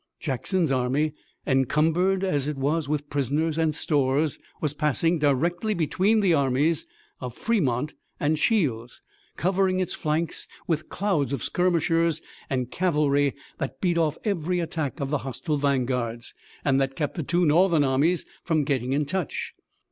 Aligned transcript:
Jackson's 0.19 0.71
army, 0.71 1.13
encumbered 1.45 2.23
as 2.23 2.47
it 2.47 2.57
was 2.57 2.89
with 2.89 3.07
prisoners 3.07 3.59
and 3.59 3.75
stores, 3.75 4.39
was 4.59 4.73
passing 4.73 5.19
directly 5.19 5.75
between 5.75 6.21
the 6.21 6.33
armies 6.33 6.87
of 7.19 7.35
Fremont 7.37 7.93
and 8.19 8.39
Shields, 8.39 8.99
covering 9.37 9.79
its 9.79 9.93
flanks 9.93 10.47
with 10.65 10.89
clouds 10.89 11.33
of 11.33 11.43
skirmishers 11.43 12.19
and 12.49 12.71
cavalry 12.71 13.35
that 13.59 13.79
beat 13.79 13.99
off 13.99 14.17
every 14.23 14.59
attack 14.59 14.99
of 14.99 15.11
the 15.11 15.19
hostile 15.19 15.57
vanguards, 15.57 16.33
and 16.65 16.81
that 16.81 16.95
kept 16.95 17.13
the 17.13 17.21
two 17.21 17.45
Northern 17.45 17.83
armies 17.83 18.25
from 18.43 18.63
getting 18.63 18.93
into 18.93 19.11
touch. 19.11 19.53